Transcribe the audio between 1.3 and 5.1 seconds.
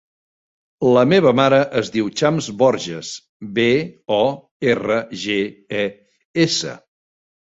mare es diu Chams Borges: be, o, erra,